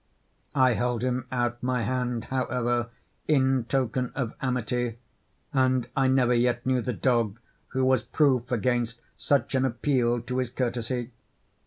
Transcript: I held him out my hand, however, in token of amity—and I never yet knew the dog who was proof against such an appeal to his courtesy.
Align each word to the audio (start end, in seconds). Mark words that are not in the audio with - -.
I 0.55 0.73
held 0.73 1.03
him 1.03 1.27
out 1.31 1.61
my 1.61 1.83
hand, 1.83 2.23
however, 2.31 2.89
in 3.27 3.65
token 3.65 4.11
of 4.15 4.33
amity—and 4.41 5.89
I 5.95 6.07
never 6.07 6.33
yet 6.33 6.65
knew 6.65 6.81
the 6.81 6.91
dog 6.91 7.39
who 7.67 7.85
was 7.85 8.01
proof 8.01 8.51
against 8.51 8.99
such 9.15 9.53
an 9.53 9.63
appeal 9.63 10.19
to 10.23 10.39
his 10.39 10.49
courtesy. 10.49 11.11